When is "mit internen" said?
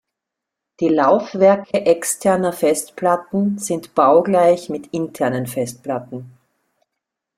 4.67-5.45